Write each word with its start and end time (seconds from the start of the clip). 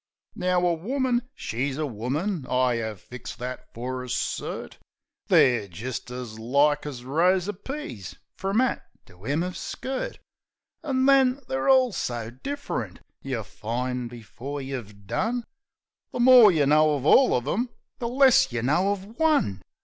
Now, 0.33 0.65
a 0.65 0.73
woman, 0.73 1.29
she's 1.35 1.77
a 1.77 1.85
woman. 1.85 2.47
I 2.49 2.81
'ave 2.81 2.99
fixed 2.99 3.37
that 3.37 3.71
fer 3.71 4.03
a 4.03 4.07
cert. 4.07 4.77
They're 5.27 5.67
jist 5.67 6.09
as 6.09 6.39
like 6.39 6.87
as 6.87 7.05
rows 7.05 7.47
uv 7.47 7.63
peas 7.63 8.15
from 8.35 8.61
'at 8.61 8.81
to 9.05 9.23
'em 9.23 9.41
uv 9.41 9.55
skirt. 9.55 10.17
An' 10.83 11.05
then, 11.05 11.41
they're 11.47 11.69
all 11.69 11.91
so 11.91 12.31
different, 12.31 13.01
yeh 13.21 13.43
find, 13.43 14.09
before 14.09 14.59
yeh've 14.59 15.05
done, 15.05 15.43
The 16.11 16.19
more 16.19 16.51
yeh 16.51 16.65
know 16.65 16.99
uv 16.99 17.05
all 17.05 17.39
uv 17.39 17.53
'em 17.53 17.69
the 17.99 18.07
less 18.07 18.51
yeh 18.51 18.61
know 18.61 18.95
uv 18.95 19.19
one. 19.19 19.61